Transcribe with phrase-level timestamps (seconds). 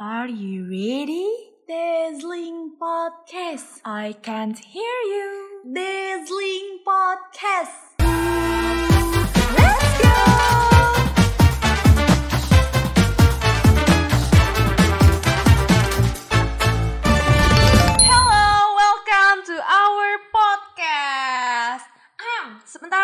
[0.00, 1.26] Are you ready?
[1.66, 3.80] Dazzling Podcast.
[3.84, 5.62] I can't hear you.
[5.74, 7.87] Dazzling Podcast.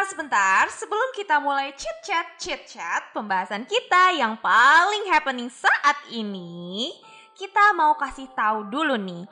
[0.04, 0.68] Sebentar, sebentar.
[0.68, 6.92] Sebelum kita mulai chit chat, chit chat, pembahasan kita yang paling happening saat ini,
[7.32, 9.24] kita mau kasih tahu dulu nih.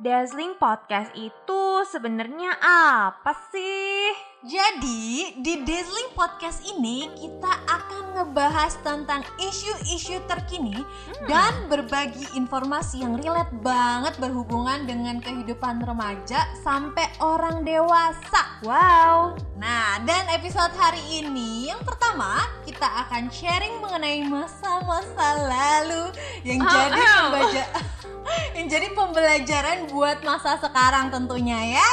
[0.00, 4.29] Dazzling Podcast itu sebenarnya apa sih?
[4.40, 10.80] Jadi, di Dazzling Podcast ini kita akan ngebahas tentang isu-isu terkini
[11.28, 18.64] dan berbagi informasi yang relate banget berhubungan dengan kehidupan remaja sampai orang dewasa.
[18.64, 26.16] Wow, Nah, dan episode hari ini yang pertama kita akan sharing mengenai masa-masa lalu
[26.48, 27.12] yang Oh, jadi oh.
[27.28, 27.64] pembaja
[28.56, 31.88] yang jadi pembelajaran buat masa sekarang tentunya ya.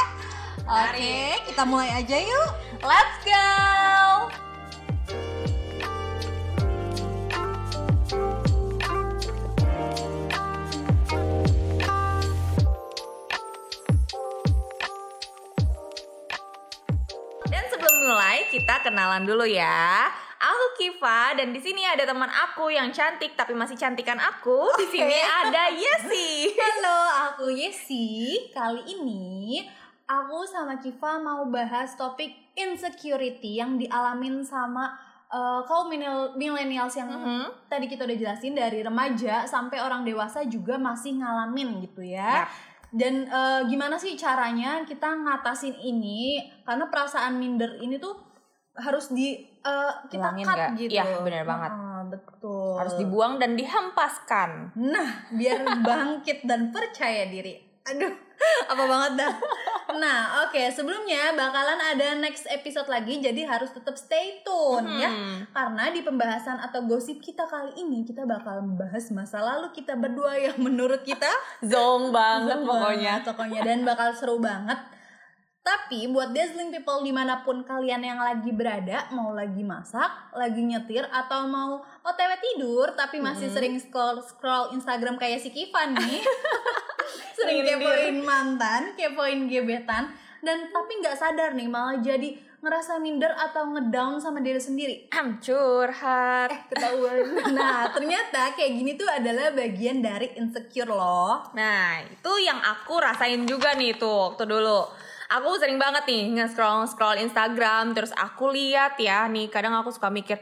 [0.66, 2.50] Oke, kita mulai aja yuk.
[2.82, 3.46] let's go!
[17.46, 20.10] Dan sebelum mulai, kita kenalan dulu ya.
[20.38, 24.70] Aku Kiva dan di sini ada teman aku yang cantik tapi masih cantikan aku.
[24.78, 26.50] Di sini ada Yesi.
[26.62, 28.46] Halo, aku Yesi.
[28.54, 29.66] Kali ini
[30.08, 34.96] aku sama Kiva mau bahas topik insecurity yang dialamin sama
[35.28, 35.92] eh, kaum
[36.34, 37.68] millennials yang Mhm.
[37.68, 42.42] tadi kita udah jelasin dari remaja sampai orang dewasa juga masih ngalamin gitu ya.
[42.42, 42.48] Yap.
[42.88, 46.40] Dan eh, gimana sih caranya kita ngatasin ini?
[46.64, 48.16] Karena perasaan minder ini tuh
[48.74, 50.70] harus di eh, kita Hilangin cut nggak?
[50.80, 50.92] gitu.
[50.96, 51.72] Iya, benar banget.
[51.76, 52.72] Ah, betul.
[52.80, 54.50] Harus dibuang dan dihempaskan.
[54.80, 57.52] Nah, biar bangkit dan percaya diri.
[57.84, 58.16] Aduh,
[58.66, 59.34] apa banget dah.
[59.90, 65.08] Nah, oke, sebelumnya bakalan ada next episode lagi, jadi harus tetap stay tune ya.
[65.08, 65.38] Hmm.
[65.48, 70.36] Karena di pembahasan atau gosip kita kali ini kita bakal membahas masa lalu kita berdua
[70.36, 71.28] yang menurut kita
[71.72, 73.12] Zong banget seru pokoknya.
[73.16, 74.78] banget pokoknya dan bakal seru banget.
[75.58, 80.64] Tapi buat dazzling people di mana pun kalian yang lagi berada, mau lagi masak, lagi
[80.64, 83.54] nyetir, atau mau otw tidur, tapi masih Mhm.
[83.54, 86.24] sering scroll scroll Instagram kayak si Kivan nih,
[87.38, 90.10] sering kepoin mantan, kepoin gebetan,
[90.42, 95.06] dan tapi nggak sadar nih malah jadi ngerasa minder atau ngedown sama diri sendiri.
[95.14, 96.50] Curhat.
[96.50, 97.16] Eh ketahuan.
[97.58, 101.54] Nah ternyata kayak gini tuh adalah bagian dari insecure loh.
[101.54, 104.90] Nah, itu yang aku rasain juga nih tuh waktu dulu.
[105.28, 110.10] Aku sering banget nih nge-scroll scroll Instagram terus aku lihat ya nih kadang aku suka
[110.10, 110.40] mikir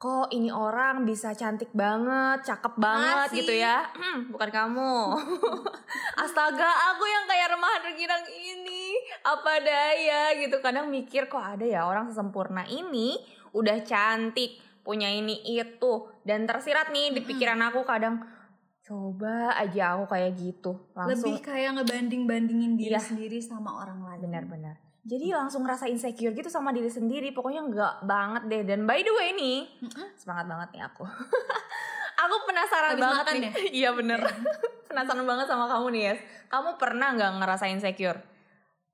[0.00, 3.36] kok ini orang bisa cantik banget, cakep banget Masih.
[3.44, 3.84] gitu ya.
[3.92, 4.94] Hmm, bukan kamu.
[6.24, 8.96] Astaga, aku yang kayak remahan terkirang ini.
[9.20, 10.56] Apa daya gitu.
[10.58, 13.20] Kadang mikir kok ada ya orang sesempurna ini
[13.52, 15.92] udah cantik, punya ini itu
[16.24, 18.24] dan tersirat nih di pikiran aku kadang
[18.80, 20.80] coba aja aku kayak gitu.
[20.96, 23.04] Langsung Lebih kayak ngebanding-bandingin diri Iya.
[23.04, 24.20] sendiri sama orang lain.
[24.24, 24.80] benar-benar.
[25.00, 27.32] Jadi langsung ngerasa insecure gitu sama diri sendiri.
[27.32, 28.62] Pokoknya enggak banget deh.
[28.68, 29.58] Dan by the way nih,
[30.14, 31.04] semangat banget nih aku.
[32.22, 33.52] aku penasaran Habis banget nih.
[33.80, 34.20] Iya bener.
[34.88, 36.20] penasaran banget sama kamu nih, Yes.
[36.50, 38.20] Kamu pernah nggak ngerasa insecure?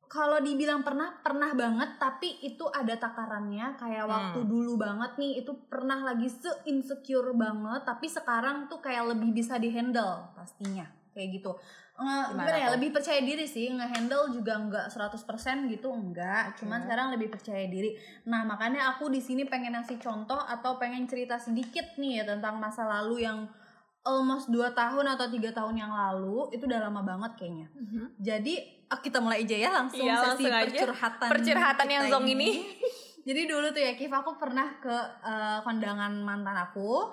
[0.07, 3.75] Kalau dibilang pernah, pernah banget, tapi itu ada takarannya.
[3.75, 4.13] Kayak Hmm.
[4.15, 9.59] waktu dulu banget nih, itu pernah lagi se-insecure banget, tapi sekarang tuh kayak lebih bisa
[9.59, 10.87] dihandle pastinya.
[11.11, 11.59] Kayak gitu.
[11.97, 16.53] Nge- Gimana ya, lebih percaya diri sih, ngehandle juga nggak 100% gitu, enggak.
[16.55, 16.85] Cuman Hmm.
[16.85, 17.97] sekarang lebih percaya diri.
[18.25, 22.57] Nah, makanya aku di sini pengen ngasih contoh atau pengen cerita sedikit nih ya tentang
[22.57, 23.49] masa lalu yang
[24.03, 27.67] almost 2 tahun atau tiga tahun yang lalu, itu udah lama banget kayaknya.
[28.17, 28.55] Jadi
[28.87, 30.63] ah, kita mulai aja ya langsung Iya, sesi langsung aja.
[30.63, 31.29] percurhatan.
[31.33, 32.51] Percurhatan yang zong ini.
[33.27, 37.11] Jadi dulu tuh ya Kif aku pernah ke eh, kondangan mantan aku.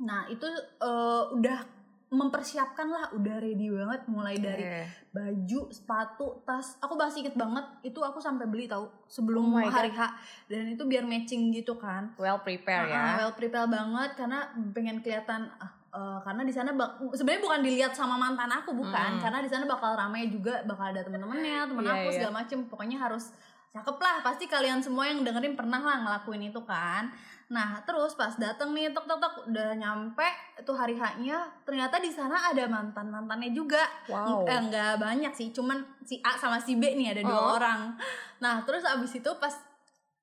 [0.00, 0.48] Nah itu
[0.80, 1.77] eh, udah
[2.10, 6.76] mempersiapkan lah, udah ready banget mulai dari Eh, baju, sepatu, tas.
[6.78, 10.00] Aku masih inget banget itu aku sampai beli tahu sebelum Oh hari H
[10.46, 12.12] dan itu biar matching gitu kan.
[12.16, 13.04] well prepare Ah, ya.
[13.20, 14.40] well prepare banget karena
[14.70, 16.72] pengen kelihatan ah, eh, karena di sana
[17.10, 19.20] sebenarnya bukan dilihat sama mantan aku bukan Hmm.
[19.20, 22.14] karena di sana bakal ramai juga bakal ada temen-temennya temen Iya, aku iya.
[22.14, 23.32] segala macem pokoknya harus
[23.68, 27.12] cakep lah pasti kalian semua yang dengerin pernah lah ngelakuin itu kan
[27.48, 32.08] nah terus pas dateng nih tok tok tok udah nyampe itu hari haknya ternyata di
[32.08, 34.44] sana ada mantan mantannya juga Wow.
[34.44, 37.48] Eh, nggak banyak sih cuman si A sama si B nih ada dua Oh.
[37.54, 37.96] orang
[38.38, 39.56] nah terus abis itu pas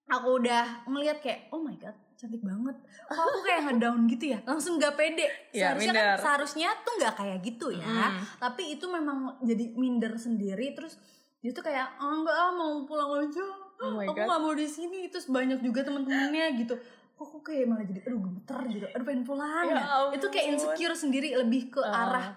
[0.06, 4.40] aku udah ngeliat kayak oh my god cantik banget kok aku kayak ngedown gitu ya
[4.44, 6.06] langsung gak pede Iya, seharusnya minder.
[6.08, 8.22] kan seharusnya tuh nggak kayak gitu ya Mm.
[8.38, 11.02] tapi itu memang jadi minder sendiri terus
[11.42, 13.42] dia tuh kayak ah enggak ah mau pulang aja
[13.76, 14.24] Oh aku God.
[14.24, 16.78] nggak mau di sini terus banyak juga teman-temannya gitu
[17.16, 20.46] kok aku kayak malah jadi aduh gemeter gitu aduh pengen pulang Ya ya, itu kayak
[20.52, 21.88] insecure sendiri lebih ke Uh.
[21.98, 22.28] arah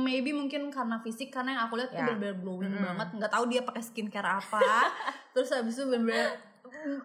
[0.00, 2.06] maybe mungkin karena fisik karena yang aku lihat tuh Ya.
[2.06, 2.86] bener-bener glowing Mm-mm.
[2.86, 4.62] banget nggak tahu dia pakai skincare apa
[5.34, 6.38] terus habis itu bener-bener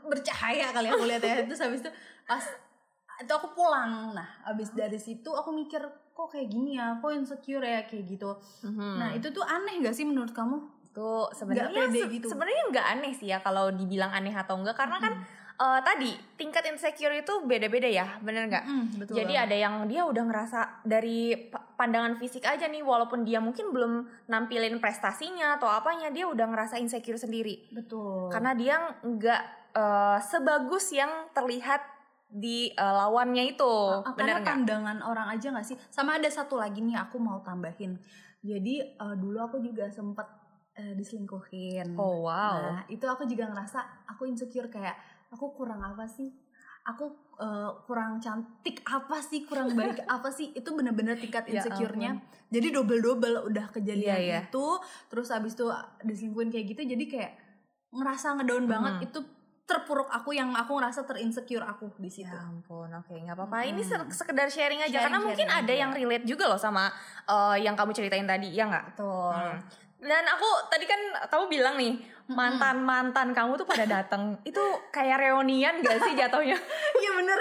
[0.04, 1.92] bercahaya kali aku lihat ya terus habis itu
[2.24, 2.44] pas
[3.18, 5.82] itu aku pulang nah habis dari situ aku mikir
[6.12, 8.30] kok kayak gini ya kok insecure ya kayak gitu
[8.62, 8.98] Mhm.
[8.98, 10.58] nah itu tuh aneh gak sih menurut kamu
[10.92, 12.28] tuh sebenarnya se- gitu.
[12.28, 15.14] sebenarnya nggak aneh sih ya kalau dibilang aneh atau enggak karena kan
[15.62, 16.10] Eh, tadi
[16.42, 18.66] tingkat insecure itu beda-beda ya bener nggak?
[18.66, 23.22] Mm, betul Jadi ada yang dia udah ngerasa dari pa- pandangan fisik aja nih walaupun
[23.22, 27.70] dia mungkin belum nampilin prestasinya atau apanya dia udah ngerasa insecure sendiri.
[27.70, 28.34] Betul.
[28.34, 28.76] Karena dia
[29.06, 29.42] nggak
[29.78, 31.86] eh, sebagus yang terlihat
[32.26, 33.74] di eh, lawannya itu.
[34.02, 34.48] Ah, bener karena nggak?
[34.50, 35.78] pandangan orang aja gak sih?
[35.94, 38.02] Sama ada satu lagi nih aku mau tambahin.
[38.42, 40.26] Jadi eh, dulu aku juga sempet
[40.98, 42.00] diselingkuhin.
[42.00, 42.58] Oh wow.
[42.58, 44.96] nah itu aku juga ngerasa aku insecure kayak
[45.32, 46.30] aku kurang apa sih
[46.84, 47.06] aku
[47.38, 52.68] eh, kurang cantik apa sih kurang baik apa sih itu bener-bener tingkat Ya insecure-nya jadi
[52.72, 54.40] double double udah kejadian Iya, iya.
[54.44, 54.66] itu
[55.08, 55.66] terus habis itu
[56.02, 57.32] diselingkuhin kayak gitu jadi kayak
[57.92, 59.06] ngerasa ngedown banget Mhm.
[59.06, 59.20] itu
[59.62, 63.64] terpuruk aku yang aku ngerasa terinsecure aku di situ Ya ampun, oke nggak apa-apa.
[63.64, 63.88] Ini Mm-mm.
[64.10, 65.80] se- sekedar sharing aja Sharing, karena mungkin sharing ada aja.
[65.80, 66.92] yang relate juga loh sama
[67.24, 68.86] eh, yang kamu ceritain tadi, ya nggak?
[68.92, 69.64] betul Hmm.
[70.02, 70.98] Dan aku tadi kan
[71.30, 71.94] kamu bilang nih
[72.26, 76.58] mantan mantan kamu tuh pada datang itu kayak reunian gak sih jatuhnya?
[77.02, 77.40] Iya bener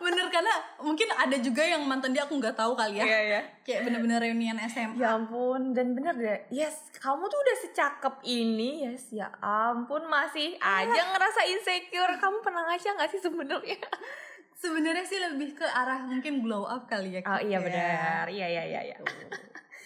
[0.00, 3.40] bener karena mungkin ada juga yang mantan dia aku nggak tahu kali ya ya.
[3.60, 6.40] kayak bener-bener reunian SMA Ya ampun, dan bener deh.
[6.48, 9.12] Yes, kamu tuh udah secakep ini, yes.
[9.12, 12.16] Ya ampun, masih aja ngerasa insecure.
[12.16, 13.76] Kamu pernah aja gak sih sebenarnya?
[14.62, 17.60] sebenarnya sih lebih ke arah mungkin glow up kali ya Oh iya ya.
[17.60, 18.80] benar, iya iya iya.
[18.94, 18.96] iya.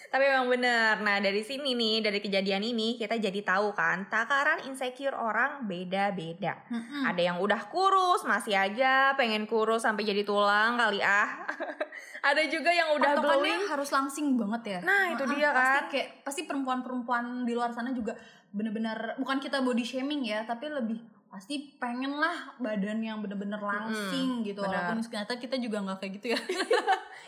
[0.07, 0.95] Tapi memang benar.
[0.99, 6.57] Nah dari sini nih, dari kejadian ini kita jadi tahu kan, takaran insecure orang beda-beda.
[6.67, 7.05] Mm-mm.
[7.05, 11.47] Ada yang udah kurus, masih aja pengen kurus sampai jadi tulang kali ah.
[12.27, 13.67] Ada juga yang udah glowing.
[13.67, 15.85] harus langsing banget ya Nah, itu Ah, dia pasti kan.
[15.89, 18.19] kayak pasti perempuan-perempuan di luar sana juga
[18.49, 20.99] bener-bener bukan kita body shaming ya tapi lebih
[21.37, 24.89] pasti pengen lah badan yang bener-bener langsing gitu benar.
[24.89, 26.41] walaupun ternyata kita juga nggak kayak gitu ya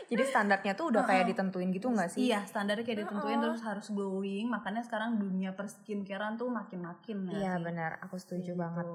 [0.09, 2.25] Jadi standarnya tuh udah kayak ditentuin gitu gak sih?
[2.25, 3.45] iya standarnya kayak ditentuin Heeh.
[3.45, 8.57] terus harus glowing makanya sekarang dunia perskincarean tuh makin-makin ya Iya benar, aku setuju Gitu.
[8.57, 8.89] banget.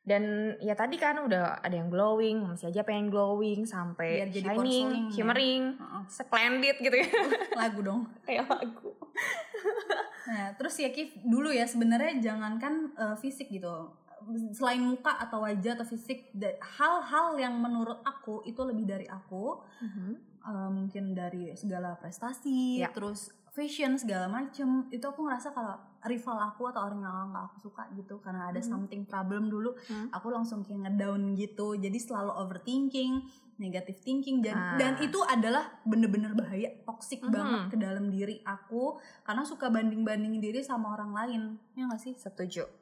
[0.00, 0.24] Dan
[0.58, 4.88] ya tadi kan udah ada yang glowing, masih aja pengen glowing sampai Biar jadi shining,
[4.88, 5.12] ya.
[5.12, 6.02] shimmering, Heeh.
[6.08, 7.08] splendid gitu ya.
[7.52, 8.96] lagu dong Kayak lagu.
[10.24, 13.92] Nah, terus ya Kif, dulu ya sebenarnya jangankan eh, fisik gitu.
[14.52, 16.32] Selain muka atau wajah atau fisik,
[16.78, 19.62] hal-hal yang menurut aku itu lebih dari aku,
[20.44, 22.90] eh, mungkin dari segala prestasi, Ya.
[22.90, 25.74] terus fashion segala macem, itu aku ngerasa kalau
[26.06, 28.68] rival aku atau orang yang nggak aku suka gitu, karena ada Mhm.
[28.70, 30.14] something problem dulu, Hmm.
[30.14, 33.26] aku langsung kayak ngedown gitu, jadi selalu overthinking,
[33.58, 34.78] negative thinking, dan Ah.
[34.78, 37.32] dan itu adalah bener-bener bahaya, toxic Mhm.
[37.34, 41.42] banget ke dalam diri aku, karena suka banding-bandingin diri sama orang lain,
[41.74, 42.14] ya nggak sih?
[42.14, 42.77] Setuju.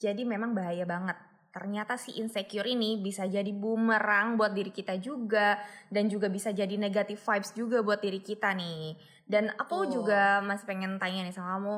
[0.00, 1.14] Jadi memang bahaya banget.
[1.50, 5.60] Ternyata si insecure ini bisa jadi bumerang buat diri kita juga
[5.92, 8.96] dan juga bisa jadi negative vibes juga buat diri kita nih.
[9.28, 10.00] Dan aku Betul.
[10.00, 11.76] juga masih pengen tanya nih sama kamu.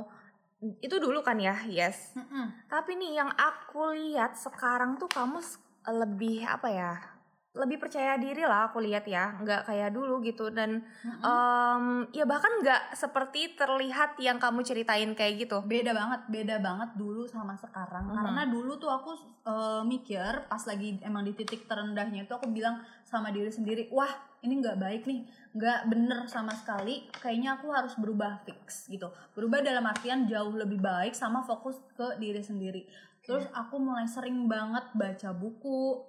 [0.79, 2.15] Itu dulu kan ya, yes.
[2.15, 2.71] Mm-mm.
[2.71, 5.43] Tapi nih yang aku lihat sekarang tuh kamu
[5.91, 7.12] lebih apa ya?
[7.53, 11.21] Lebih percaya diri lah aku lihat ya, nggak kayak dulu gitu dan Mm-mm.
[11.21, 15.61] em, ya bahkan nggak seperti terlihat yang kamu ceritain kayak gitu.
[15.63, 18.17] beda banget beda banget dulu sama sekarang Mhm.
[18.17, 22.79] karena dulu tuh aku eh, mikir pas lagi emang di titik terendahnya itu aku bilang
[23.03, 24.09] sama diri sendiri wah
[24.41, 25.21] ini nggak baik nih
[25.53, 30.79] nggak bener sama sekali kayaknya aku harus berubah fix gitu berubah dalam artian jauh lebih
[30.79, 32.87] baik sama fokus ke diri sendiri
[33.21, 36.01] terus aku mulai sering banget baca buku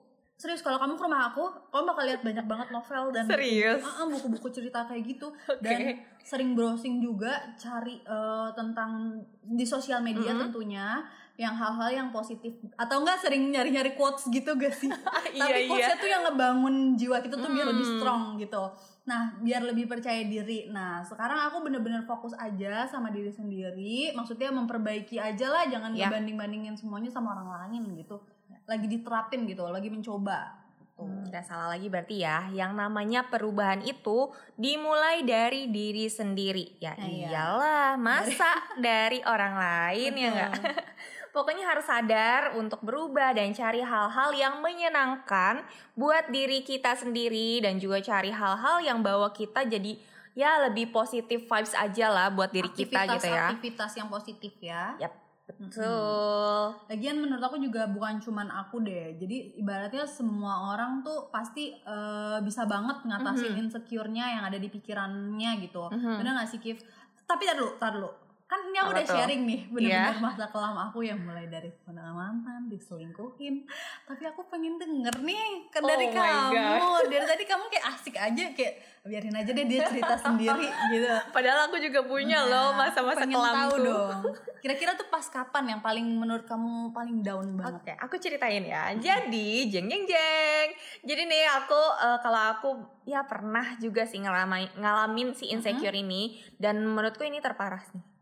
[0.44, 3.80] serius kalau kamu ke rumah aku kamu bakal lihat banyak banget novel dan Serius?
[3.80, 5.64] Ah, ah, buku-buku cerita kayak gitu Oke.
[5.64, 5.80] dan
[6.20, 10.42] sering browsing juga cari eh, tentang di sosial media Mhm.
[10.44, 11.00] tentunya
[11.34, 14.92] yang hal-hal yang positif atau enggak sering nyari-nyari quotes gitu gak sih
[15.34, 17.96] tapi Iya, quotesnya tuh yang ngebangun jiwa kita tuh biar lebih Hmm.
[17.98, 18.64] strong gitu
[19.04, 24.48] nah biar lebih percaya diri nah sekarang aku bener-bener fokus aja sama diri sendiri maksudnya
[24.50, 26.08] memperbaiki aja lah jangan Ya.
[26.08, 28.16] ngebanding-bandingin semuanya sama orang lain gitu
[28.63, 35.25] lagi diterapin gitu lagi mencoba Hmm, salah lagi berarti ya, yang namanya perubahan itu dimulai
[35.25, 36.77] dari diri sendiri.
[36.77, 37.27] Ya Nah, iya.
[37.34, 40.38] iyalah, masa dari orang lain ya Betul.
[40.38, 40.53] nggak?
[41.34, 45.65] Pokoknya harus sadar untuk berubah dan cari hal-hal yang menyenangkan
[45.98, 49.98] buat diri kita sendiri dan juga cari hal-hal yang bawa kita jadi
[50.38, 53.50] ya lebih positif vibes aja lah buat diri kita gitu ya.
[53.50, 55.13] aktivitas yang positif ya Yap,
[55.44, 56.66] betul.
[56.88, 59.20] Lagian menurut aku juga bukan cuman aku deh.
[59.20, 65.52] Jadi ibaratnya semua orang tuh pasti eh, bisa banget ngatasin insecure-nya yang ada di pikirannya
[65.60, 65.92] gitu.
[65.92, 66.24] Mhm.
[66.24, 66.80] Bener gak sih Kif?
[67.28, 68.23] Tapi tar dulu, tar dulu.
[68.44, 69.16] Kan ini aku Apa udah tuh?
[69.16, 70.22] sharing nih bener-bener Iya.
[70.22, 73.66] masa kelam aku yang mulai dari kenal mantan, diselingkuhin.
[74.06, 76.80] Tapi aku pengen denger nih ke Oh dari my kamu.
[77.08, 78.74] Dari tadi kamu kayak asik aja kayak
[79.04, 81.08] biarin aja deh dia cerita sendiri gitu.
[81.32, 83.78] Padahal aku juga punya loh Nah, masa-masa pengen tahu kelamku.
[83.82, 84.22] dong.
[84.60, 87.82] Kira-kira tuh pas kapan yang paling menurut kamu paling down banget?
[87.82, 88.94] Oke, aku ceritain ya.
[88.94, 90.68] Jadi, jeng jeng jeng.
[91.02, 92.70] Jadi nih aku eh, kalau aku
[93.04, 98.12] ya pernah juga sih ngalamin ngalamin si insecure ini dan menurutku ini terparah sih.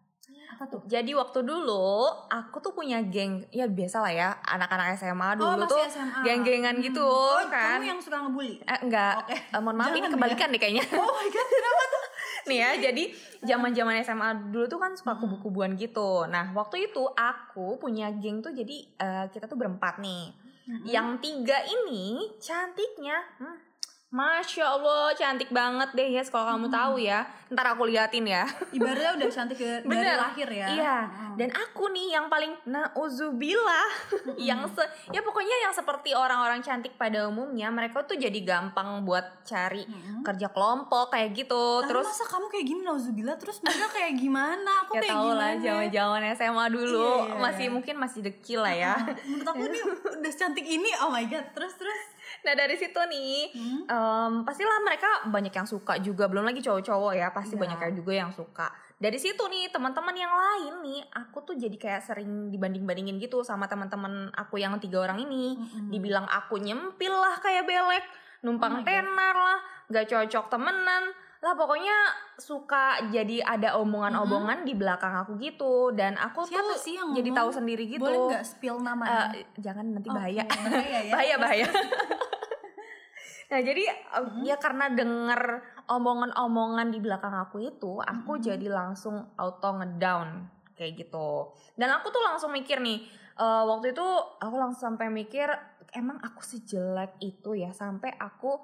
[0.62, 0.86] Apa tuh?
[0.86, 5.82] Jadi waktu dulu aku tuh punya geng, ya biasa lah ya anak-anak SMA dulu tuh
[5.90, 6.22] SMA.
[6.22, 7.82] geng-gengan gitu oh, kan.
[7.82, 8.62] Kamu yang suka ngebully?
[8.62, 9.34] Eh, enggak, Oke.
[9.34, 10.86] Eh, mohon maaf ini Jangan kebalikan deh kayaknya.
[11.02, 12.04] Oh my god, kenapa tuh?
[12.50, 13.04] nih ya jadi
[13.46, 18.42] zaman zaman SMA dulu tuh kan suka kubu-kubuan gitu nah waktu itu aku punya geng
[18.42, 20.34] tuh jadi eh, kita tuh berempat nih
[20.90, 23.58] yang tiga ini cantiknya hmm,
[24.12, 28.44] Masya Allah cantik banget deh ya kalau kamu tahu ya ntar aku liatin ya
[28.76, 30.20] Ibaratnya udah cantik dari Bener.
[30.20, 30.68] lahir ya.
[30.68, 31.36] Iya, Mm.
[31.40, 33.88] dan aku nih yang paling nauzubillah
[34.52, 39.24] yang se ya pokoknya yang seperti orang-orang cantik pada umumnya mereka tuh jadi gampang buat
[39.42, 40.24] cari Mm.
[40.24, 41.80] kerja kelompok kayak gitu.
[41.80, 44.72] Lalu Terus masa kamu kayak gini nauzubillah terus mereka kayak gimana?
[44.84, 45.40] Aku ya kayak gimana?
[45.40, 48.94] lah zaman-zaman SMA dulu iya, masih mungkin masih dekil lah ya.
[49.24, 49.82] Menurut aku nih
[50.20, 51.48] udah cantik ini, oh my god.
[51.52, 52.00] Terus terus.
[52.42, 53.80] Nah dari situ nih Hmm?
[53.84, 57.62] em, pastilah mereka banyak yang suka juga belum lagi cowok-cowok ya pasti Iya.
[57.62, 58.68] banyak yang juga yang suka.
[58.96, 63.66] Dari situ nih teman-teman yang lain nih aku tuh jadi kayak sering dibanding-bandingin gitu sama
[63.66, 65.58] teman-teman aku yang tiga orang ini.
[65.58, 65.90] Mm-mm.
[65.90, 68.06] Dibilang aku nyempil lah kayak belek,
[68.42, 68.88] numpang Oh my God.
[68.88, 69.60] tenar lah,
[69.90, 71.04] gak cocok temenan.
[71.42, 71.98] Lah pokoknya
[72.38, 77.34] suka jadi ada omongan-omongan di belakang aku gitu dan aku Siapa tuh sih yang jadi
[77.34, 78.06] tahu sendiri gitu.
[78.06, 79.34] Boleh nggak spill namanya?
[79.34, 80.46] Eh, jangan nanti Oke, bahaya.
[80.70, 81.12] bahaya ya.
[81.12, 81.66] bahaya bahaya.
[83.52, 83.84] nah jadi
[84.16, 84.46] uh, Mhm.
[84.46, 85.42] ya karena denger
[85.90, 88.44] omongan-omongan di belakang aku itu, aku Mhm.
[88.46, 91.52] jadi langsung auto ngedown kayak gitu.
[91.74, 93.02] Dan aku tuh langsung mikir nih,
[93.36, 94.06] uh, waktu itu
[94.38, 95.50] aku langsung sampai mikir
[95.92, 98.56] emang aku sejelek itu ya sampai aku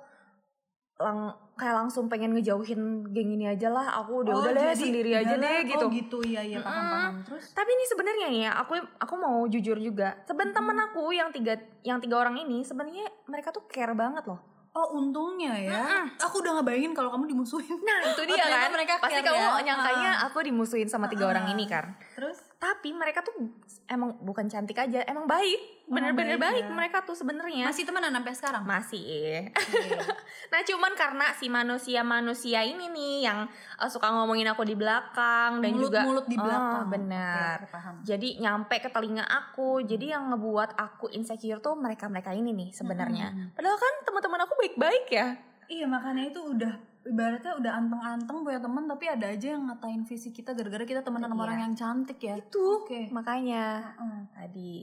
[0.97, 1.17] lang
[1.53, 4.01] kayak langsung pengen ngejauhin geng ini aja lah.
[4.01, 5.85] Aku udah udah deh sendiri aja deh gitu.
[5.85, 7.13] Oh gitu, iya iya paham paham.
[7.23, 10.17] Terus Tapi ini sebenarnya nih ya, aku aku mau jujur juga.
[10.23, 10.77] Temen Hmm.
[10.83, 14.41] aku yang tiga yang tiga orang ini sebenarnya mereka tuh care banget loh.
[14.71, 15.85] Oh untungnya ya,
[16.15, 17.77] aku udah ngebayangin kalau kamu dimusuhin.
[17.79, 18.71] Nah itu Oh, dia ternyata kan.
[18.71, 19.61] mereka Pasti kamu ya.
[19.63, 21.31] nyangkanya aku dimusuhin sama tiga Ah.
[21.31, 21.97] orang ini kan.
[22.13, 23.37] Terus Tapi mereka tuh
[23.85, 25.85] emang bukan cantik aja, emang baik.
[25.85, 26.73] Bener-bener baik baik, ya.
[26.73, 27.69] mereka tuh sebenarnya.
[27.69, 28.63] masih temenan sampai sekarang?
[28.65, 29.45] Masih.
[30.47, 35.75] Nah cuman karena si manusia-manusia ini nih yang uh, suka ngomongin aku di belakang dan
[35.75, 36.85] juga Mulut-mulut di Oh, belakang.
[36.87, 37.57] benar.
[37.61, 37.95] Oke, paham.
[38.01, 39.83] Jadi nyampe ke telinga aku.
[39.83, 43.35] Jadi yang ngebuat aku insecure tuh mereka-mereka ini nih sebenarnya.
[43.35, 43.53] Mm-mm.
[43.59, 45.27] Padahal kan teman-teman aku baik-baik ya.
[45.67, 46.73] Iya makanya itu udah
[47.07, 51.27] ibaratnya udah anteng-anteng punya teman tapi ada aja yang ngatain visi kita gara-gara kita temenan
[51.27, 51.45] sama Iya.
[51.45, 52.35] orang yang cantik ya.
[52.35, 53.07] Itu Oke.
[53.09, 54.19] makanya Heeh.
[54.31, 54.75] tadi.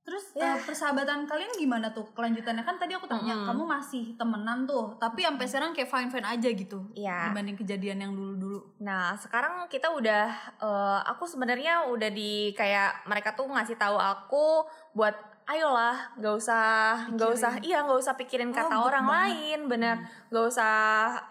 [0.00, 0.56] Terus Ya.
[0.56, 3.44] eh, persahabatan kalian gimana tuh kelanjutannya kan tadi aku tanya Mm-mm.
[3.46, 7.28] kamu masih temenan tuh tapi sampai sekarang kayak fine fine aja gitu Iya.
[7.28, 8.60] dibanding kejadian yang dulu dulu.
[8.80, 10.24] Nah sekarang kita udah,
[10.58, 15.12] eh, aku sebenarnya udah di kayak mereka tuh ngasih tahu aku buat
[15.48, 16.64] ayolah nggak usah
[17.08, 19.16] nggak usah iya nggak usah pikirin Oh, kata good orang banget.
[19.32, 19.96] lain bener
[20.28, 20.72] nggak usah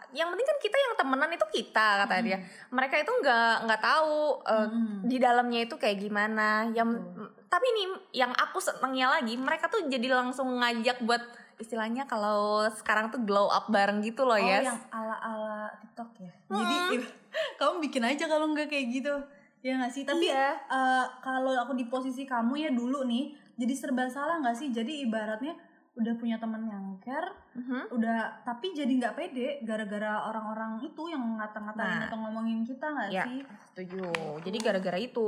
[0.10, 2.24] yang penting kan kita yang temenan itu kita kata Mm.
[2.24, 2.38] dia
[2.70, 5.06] mereka itu nggak nggak tahu eh, Mm-mm.
[5.06, 7.30] di dalamnya itu kayak gimana yang Betul.
[7.46, 11.22] tapi nih yang aku senengnya lagi mereka tuh jadi langsung ngajak buat
[11.58, 16.10] istilahnya kalau sekarang tuh glow up bareng gitu loh Oh ya yang ala ala TikTok
[16.20, 16.30] ya.
[16.48, 16.58] Hmm.
[16.60, 16.78] Jadi
[17.58, 19.14] kamu bikin aja kalau nggak kayak gitu
[19.62, 20.04] ya nggak sih?
[20.04, 24.56] Tapi iya eh, kalau aku di posisi kamu ya dulu nih jadi serba salah nggak
[24.56, 24.70] sih?
[24.70, 25.58] Jadi ibaratnya
[25.94, 27.90] udah punya teman yang care, Mhm.
[27.90, 32.06] udah tapi jadi nggak pede gara-gara orang-orang itu yang ngata-ngatain Nah.
[32.06, 33.26] atau ngomongin kita nggak Ya.
[33.26, 33.42] sih?
[33.68, 34.06] setuju
[34.42, 35.26] jadi gara-gara itu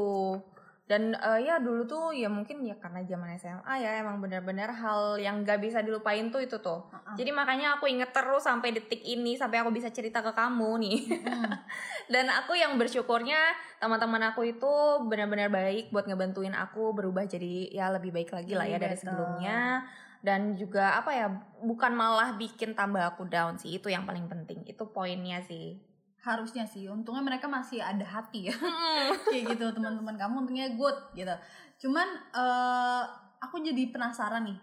[0.89, 5.21] dan eh, ya dulu tuh ya mungkin ya karena zaman SMA ya emang benar-benar hal
[5.21, 6.89] yang gak bisa dilupain tuh itu tuh.
[6.89, 7.13] Heeh.
[7.13, 10.99] jadi makanya aku inget terus sampai detik ini sampai aku bisa cerita ke kamu nih.
[11.21, 11.53] Mm.
[12.17, 14.73] dan aku yang bersyukurnya teman-teman aku itu
[15.05, 18.97] benar-benar baik buat ngebantuin aku berubah jadi ya lebih baik lagi lah ya Lebih dari
[18.97, 19.85] sebelumnya.
[20.19, 21.31] Dan juga apa ya
[21.63, 24.65] bukan malah bikin tambah aku down sih itu yang paling penting.
[24.65, 25.88] Itu poinnya sih
[26.19, 28.55] harusnya sih untungnya mereka masih ada hati ya
[29.31, 31.31] kayak gitu teman-teman kamu untungnya good gitu
[31.79, 33.03] Cuman eh,
[33.39, 34.59] aku jadi penasaran nih.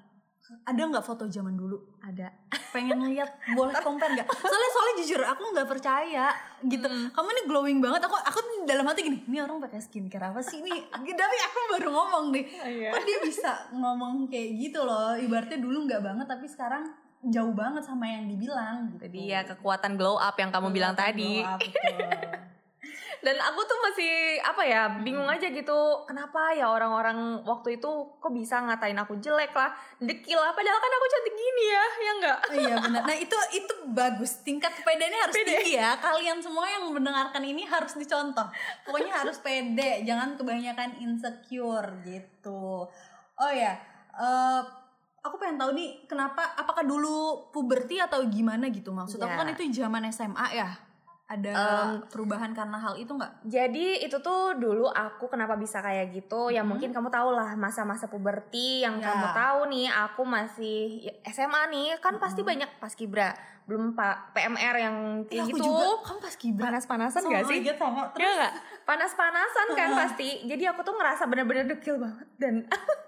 [0.63, 1.99] Ada nggak foto zaman dulu?
[1.99, 2.31] Ada.
[2.71, 4.31] Pengen lihat, boleh compare nggak?
[4.31, 6.31] Soalnya soalnya jujur aku nggak percaya
[6.63, 6.87] gitu.
[6.87, 7.11] Mm.
[7.11, 8.07] Kamu ini glowing banget.
[8.07, 10.87] Aku aku dalam hati gini, ini orang pakai skincare apa sih ini?
[11.19, 12.47] Tapi aku baru ngomong deh.
[12.63, 12.95] Iya.
[12.95, 15.19] Kok dia bisa ngomong kayak gitu loh?
[15.19, 16.85] Ibaratnya dulu nggak banget, tapi sekarang
[17.30, 19.06] jauh banget sama yang dibilang gitu.
[19.06, 21.42] Jadi ya kekuatan glow up yang kamu bilang tadi.
[21.42, 21.99] Glow up, betul.
[23.25, 27.90] Dan aku tuh masih apa ya bingung aja gitu kenapa ya orang-orang waktu itu
[28.23, 30.54] kok bisa ngatain aku jelek lah, dekil lah.
[30.54, 32.38] Padahal kan aku cantik gini ya, ya enggak?
[32.38, 33.02] Oh iya benar.
[33.02, 34.47] Nah itu itu bagus.
[34.47, 35.49] Tingkat kepedeannya harus Pede.
[35.59, 35.99] tinggi ya.
[35.99, 38.47] Kalian semua yang mendengarkan ini harus dicontoh.
[38.87, 40.06] Pokoknya harus pede.
[40.06, 42.87] Jangan kebanyakan insecure gitu.
[43.37, 43.75] Oh ya,
[44.14, 44.61] eh,
[45.26, 46.54] aku pengen tahu nih kenapa?
[46.54, 47.16] Apakah dulu
[47.50, 49.38] puberti atau gimana gitu maksud aku Ya.
[49.38, 50.71] kan itu zaman SMA ya.
[51.26, 53.42] Ada Em, perubahan karena hal itu nggak?
[53.42, 56.71] Jadi itu tuh dulu aku kenapa bisa kayak gitu ya Mhm.
[56.71, 59.11] mungkin kamu tahu lah masa-masa puberti yang Ya.
[59.11, 62.47] kamu tahu nih aku masih ya, SMA nih kan pasti Mhm.
[62.47, 63.35] banyak paskibra
[63.66, 65.87] belum pak PMR yang Eh, kayak aku gitu juga.
[66.06, 66.62] Kamu pas kibra.
[66.62, 67.59] panas-panasan gak sih?
[67.59, 67.99] God, sama.
[67.99, 68.54] Ya Terus nggak?
[68.87, 70.28] Panas-panasan kan pasti.
[70.47, 72.54] Jadi aku tuh ngerasa bener-bener dekil banget dan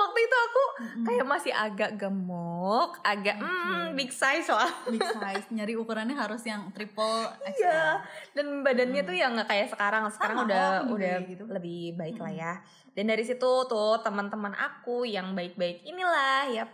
[0.00, 1.04] waktu itu aku Mm-mm.
[1.04, 3.46] kayak masih agak gemuk, agak Oke.
[3.46, 4.70] mm, big size lah.
[4.86, 5.46] big size.
[5.50, 7.60] Nyari ukurannya harus yang triple XL.
[7.60, 8.00] Iya.
[8.32, 9.08] Dan badannya Hmm.
[9.08, 10.02] tuh ya nggak kayak sekarang.
[10.08, 11.44] Sekarang Sama, udah oh, udah gitu.
[11.46, 12.52] lebih baik lah ya.
[12.90, 16.64] Dan dari situ tuh teman-teman aku yang baik-baik inilah ya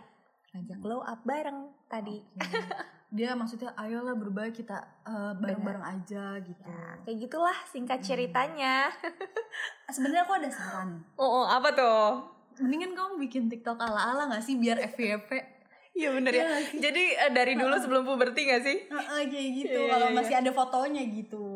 [0.49, 2.23] ngajak glow up bareng tadi.
[2.33, 2.59] Oke.
[3.07, 6.59] Dia maksudnya ayolah berbagi kita eh, bareng-bareng aja gitu.
[6.59, 8.07] Ya, kayak gitulah singkat Hmm.
[8.07, 8.91] ceritanya.
[9.87, 10.89] Sebenarnya aku ada saran.
[11.15, 12.36] Oh, oh, apa tuh?
[12.57, 15.57] Mendingan kamu bikin TikTok ala-ala gak sih biar FYP?
[15.97, 16.57] Iya bener Iya ya.
[16.61, 16.77] sih?
[16.77, 18.77] Jadi eh, dari dulu sebelum puberti gak sih?
[18.85, 19.79] Heeh, kayak gitu.
[19.81, 21.47] Iya, Kalau iya, masih ada fotonya gitu.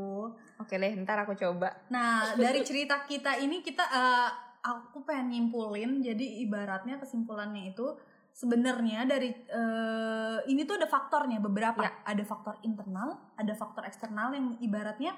[0.58, 1.70] Oke deh, ntar aku coba.
[1.94, 4.30] Nah, dari cerita kita ini kita eh,
[4.66, 6.02] aku pengen nyimpulin.
[6.02, 7.86] Jadi ibaratnya kesimpulannya itu
[8.34, 11.86] sebenarnya dari eh, ini tuh ada faktornya beberapa.
[11.86, 11.94] Ya.
[12.02, 15.14] Ada faktor internal, ada faktor eksternal yang ibaratnya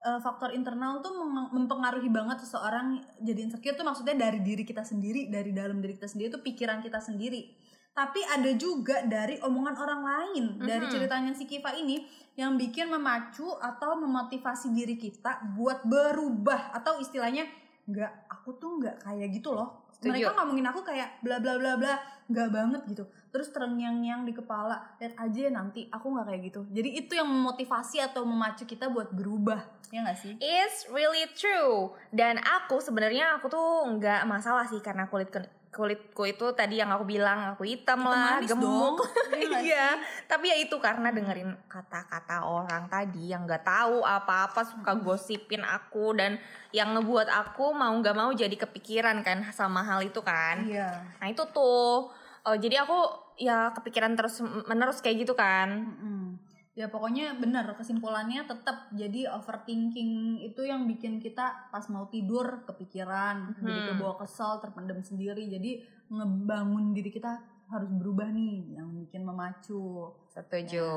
[0.00, 1.12] eh, faktor internal tuh
[1.52, 6.08] mempengaruhi banget seseorang jadi insecure tuh maksudnya dari diri kita sendiri, dari dalam diri kita
[6.08, 7.52] sendiri tuh pikiran kita sendiri.
[7.90, 10.44] Tapi ada juga dari omongan orang lain.
[10.62, 10.92] Dari Mhm.
[10.94, 12.06] ceritanya si Kiva ini
[12.38, 17.44] yang bikin memacu atau memotivasi diri kita buat berubah atau istilahnya
[17.90, 19.89] nggak aku tuh nggak kayak gitu loh.
[20.00, 20.16] Setuju.
[20.16, 21.94] Mereka ngomongin aku kayak bla bla bla bla
[22.32, 23.04] nggak banget gitu.
[23.28, 26.60] Terus terenyang-nyang di kepala lihat aja nanti aku nggak kayak gitu.
[26.72, 29.60] Jadi itu yang memotivasi atau memacu kita buat berubah
[29.92, 30.32] ya nggak sih?
[30.40, 31.92] It's really true.
[32.08, 35.28] Dan aku sebenarnya aku tuh nggak masalah sih karena kulit
[35.70, 39.06] kulitku itu tadi yang aku bilang aku hitam Hitam lah, gemuk.
[39.40, 39.88] Iya Iya,
[40.26, 46.18] tapi ya itu karena dengerin kata-kata orang tadi yang nggak tahu apa-apa suka gosipin aku
[46.18, 46.42] dan
[46.74, 50.66] yang ngebuat aku mau nggak mau jadi kepikiran kan sama hal itu kan.
[50.66, 51.06] Iya.
[51.22, 52.10] Nah itu tuh,
[52.50, 52.98] eh, jadi aku
[53.38, 55.86] ya kepikiran terus menerus kayak gitu kan.
[55.86, 56.49] Mm-mm.
[56.80, 63.52] Ya pokoknya benar kesimpulannya tetap jadi overthinking itu yang bikin kita pas mau tidur kepikiran,
[63.54, 63.88] jadi Hmm.
[63.90, 65.44] kebawa kesel, terpendam sendiri.
[65.46, 67.36] Jadi ngebangun diri kita
[67.68, 70.08] harus berubah nih yang bikin memacu.
[70.26, 70.88] Setuju.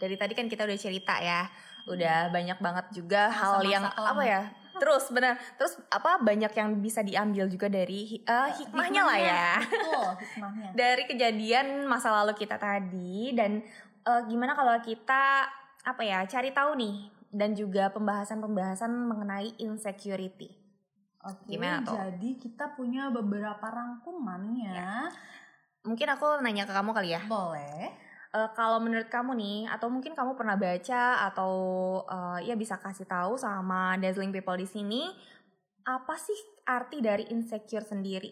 [0.00, 1.44] Dari tadi kan kita udah cerita ya,
[1.86, 4.10] udah banyak banget juga hal Masa-masa yang kelam.
[4.10, 4.42] apa ya?
[4.76, 9.48] Terus benar, terus apa banyak yang bisa diambil juga dari hi- eh, hikmahnya lah ya.
[9.58, 10.68] Betul, hikmahnya.
[10.72, 13.64] Dari kejadian masa lalu kita tadi dan
[14.06, 15.50] eh, gimana kalau kita
[15.82, 16.96] apa ya cari tahu nih
[17.30, 20.50] dan juga pembahasan-pembahasan mengenai insecurity.
[21.26, 21.98] Oke, Gimana tuh?
[21.98, 25.10] jadi kita punya beberapa rangkuman ya.
[25.82, 27.22] Mungkin aku nanya ke kamu kali ya.
[27.26, 27.90] Boleh.
[28.30, 31.52] Eh, kalau menurut kamu nih, atau mungkin kamu pernah baca atau
[32.06, 35.02] eh, ya bisa kasih tahu sama dazzling people di sini,
[35.82, 38.30] apa sih arti dari insecure sendiri?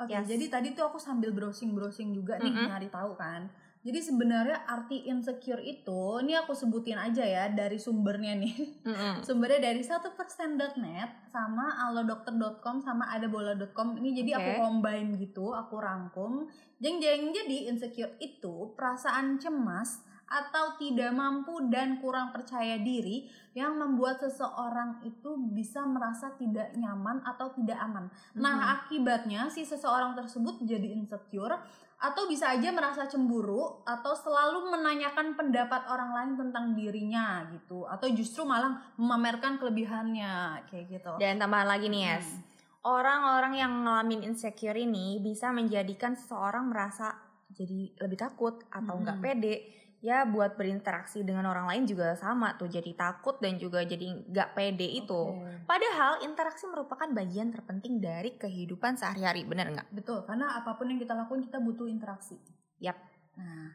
[0.00, 0.24] Oke, Yes.
[0.24, 2.68] jadi tadi tuh aku sambil browsing-browsing juga nih Mm-mm.
[2.68, 3.44] nyari tahu kan.
[3.82, 8.54] Jadi sebenarnya arti insecure itu, ini aku sebutin aja ya dari sumbernya nih.
[9.26, 13.98] Sumbernya dari 1%.net sama alodokter.com sama adabola.com.
[13.98, 14.60] Ini jadi aku Oke.
[14.62, 16.46] combine gitu, aku rangkum.
[16.78, 23.76] Jeng jeng jadi insecure itu perasaan cemas atau tidak mampu dan kurang percaya diri yang
[23.76, 28.08] membuat seseorang itu bisa merasa tidak nyaman atau tidak aman.
[28.40, 31.60] Nah, akibatnya si seseorang tersebut jadi insecure
[32.02, 38.10] atau bisa aja merasa cemburu atau selalu menanyakan pendapat orang lain tentang dirinya gitu atau
[38.10, 41.14] justru malah memamerkan kelebihannya kayak gitu.
[41.22, 42.26] Dan tambahan lagi nih, Yes.
[42.26, 42.50] Hmm.
[42.82, 47.14] Orang-orang yang ngalamin insecure ini bisa menjadikan seseorang merasa
[47.52, 49.28] jadi lebih takut atau nggak Mm-mm.
[49.28, 49.54] pede
[50.02, 54.58] ya buat berinteraksi dengan orang lain juga sama tuh jadi takut dan juga jadi nggak
[54.58, 55.20] pede itu.
[55.62, 59.94] Padahal interaksi merupakan bagian terpenting dari kehidupan sehari-hari, benar nggak?
[59.94, 62.34] Betul, karena apa pun yang kita lakukan kita butuh interaksi.
[62.82, 62.98] Yap.
[63.38, 63.70] Nah,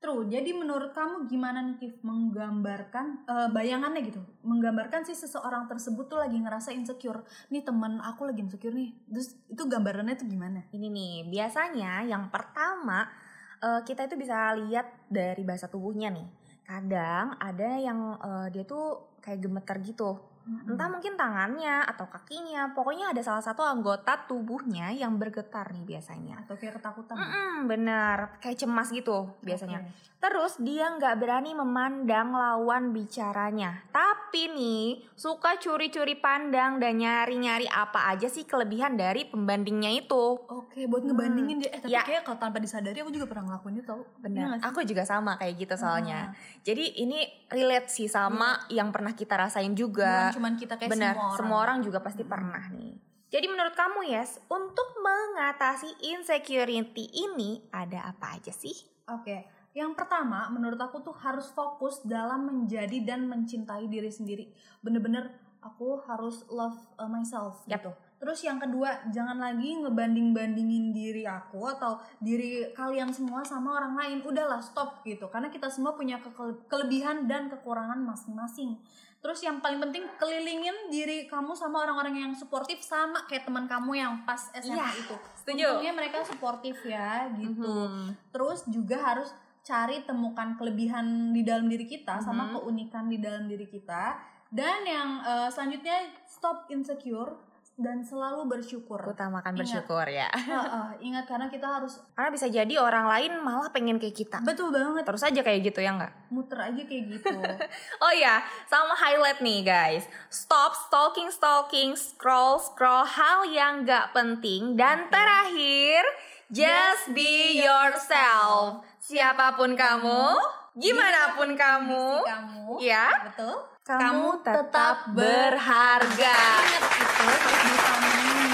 [0.00, 0.24] True.
[0.32, 6.16] Jadi menurut kamu gimana nih Kif menggambarkan eh, bayangannya gitu, menggambarkan sih seseorang tersebut tuh
[6.16, 7.20] lagi ngerasa insecure.
[7.52, 8.96] Nih teman aku lagi insecure nih.
[9.12, 10.64] Terus itu gambarannya tuh gimana?
[10.72, 13.12] Ini nih, biasanya yang pertama
[13.60, 16.24] eh, kita itu bisa lihat dari bahasa tubuhnya nih.
[16.64, 20.29] Kadang ada yang eh, dia tuh kayak gemeter gitu.
[20.42, 26.40] Entah mungkin tangannya atau kakinya, pokoknya ada salah satu anggota tubuhnya yang bergetar nih biasanya.
[26.40, 27.14] atau kayak ketakutan.
[27.14, 29.80] Mm-mm, bener, kayak cemas gitu biasanya.
[29.80, 30.08] Oke.
[30.20, 33.80] Terus dia nggak berani memandang lawan bicaranya.
[33.88, 40.36] Tapi nih suka curi-curi pandang dan nyari-nyari apa aja sih kelebihan dari pembandingnya itu.
[40.42, 41.70] Oke, buat ngebandingin dia.
[41.70, 42.02] Eh, tapi Ya.
[42.02, 43.96] kayak kalau tanpa disadari aku juga pernah ngelakuin itu.
[43.96, 44.44] Iya Benar.
[44.52, 44.64] sih?
[44.66, 46.20] Aku juga sama kayak gitu soalnya.
[46.28, 46.58] Ah.
[46.60, 50.29] Jadi ini relate sih sama yang pernah kita rasain juga.
[50.30, 51.82] Bukan cuman kita kayak Benar, semua orang.
[51.82, 52.94] juga pasti pernah nih.
[53.30, 58.74] Jadi menurut kamu Yes, untuk mengatasi insecurity ini ada apa aja sih?
[59.06, 59.46] Oke.
[59.70, 64.50] Yang pertama, menurut aku tuh harus fokus dalam menjadi dan mencintai diri sendiri.
[64.82, 65.30] Bener-bener
[65.62, 67.78] aku harus love uh, myself Yap.
[67.78, 67.90] gitu.
[68.20, 74.18] Terus yang kedua, jangan lagi ngebanding-bandingin diri aku atau diri kalian semua sama orang lain.
[74.26, 75.30] Udahlah, stop gitu.
[75.30, 78.76] Karena kita semua punya ke- kelebihan dan kekurangan masing-masing.
[79.20, 83.92] Terus yang paling penting kelilingin diri kamu sama orang-orang yang suportif sama kayak teman kamu
[83.94, 85.16] yang pas SMA Iya, itu.
[85.36, 85.66] setuju.
[85.76, 88.32] Untungnya mereka suportif ya gitu Mhm.
[88.32, 89.28] terus juga harus
[89.60, 92.52] cari temukan kelebihan di dalam diri kita sama Mhm.
[92.56, 94.16] keunikan di dalam diri kita
[94.48, 97.36] dan yang eh, selanjutnya stop insecure
[97.80, 99.58] dan selalu bersyukur Utamakan Ingat.
[99.58, 100.28] bersyukur ya.
[100.52, 104.38] Heeh, ingat karena kita harus Karena bisa jadi orang lain malah pengen kayak kita.
[104.40, 106.12] betul banget Terus aja kayak gitu ya nggak?
[106.28, 107.34] muter aja kayak gitu
[108.04, 110.04] Oh ya, sama highlight nih guys.
[110.28, 116.04] Stop stalking stalking, scroll scroll hal yang nggak penting dan terakhir
[116.46, 118.84] just be yourself.
[119.00, 120.36] Siapa pun kamu,
[120.76, 123.56] gimana pun kamu, kamu ya, betul
[123.98, 126.38] kamu tetap berharga.
[126.62, 128.10] ingat itu harus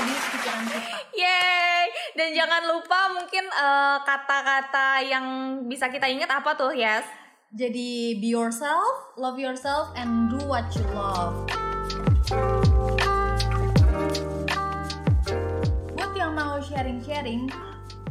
[0.06, 0.78] di pikiran kita
[1.16, 1.84] Yeay!
[2.16, 5.26] Dan jangan lupa mungkin eh, kata-kata yang
[5.68, 7.04] bisa kita ingat apa tuh, Yes?
[7.54, 11.46] jadi be yourself love yourself and do what you love
[15.94, 17.46] buat yang mau sharing-sharing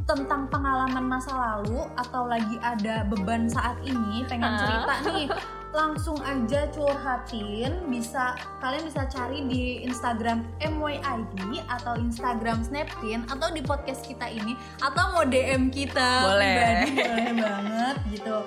[0.06, 4.60] tentang pengalaman masa lalu atau lagi ada beban saat ini pengen Hah?
[4.62, 5.28] cerita nih
[5.76, 13.60] langsung aja curhatin bisa kalian bisa cari di Instagram MYID atau Instagram Snapkin atau di
[13.60, 16.48] podcast kita ini atau mau DM kita Boleh.
[16.48, 18.38] pribadi boleh banget gitu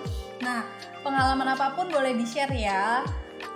[0.40, 0.64] nah
[1.04, 3.04] pengalaman apa pun boleh di share ya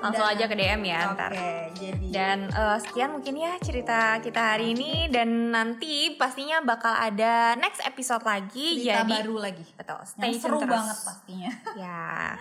[0.02, 1.30] Langsung Dan- aja ke DM ya oke ntar.
[1.72, 7.54] jadi Dan eh, sekian mungkin ya cerita kita hari ini dan nanti pastinya bakal ada
[7.54, 10.74] next episode lagi cerita jadi baru lagi betul yang stay seru tune terus.
[10.74, 12.34] banget pastinya Ya.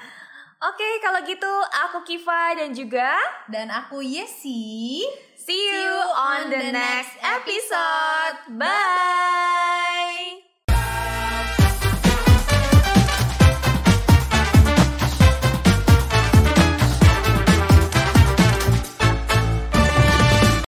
[0.62, 5.02] Oke, kalau gitu aku Kiva dan juga dan aku Yesi
[5.36, 8.38] see you on the next episode.
[8.54, 10.51] Bye.